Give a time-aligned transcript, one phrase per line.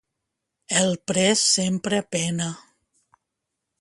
[0.83, 2.49] El pres sempre pena.